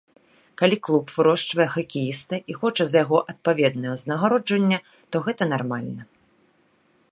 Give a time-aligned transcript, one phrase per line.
[0.59, 4.77] Калі клуб вырошчвае хакеіста і хоча за яго адпаведнае ўзнагароджанне,
[5.11, 6.01] то гэта нармальна.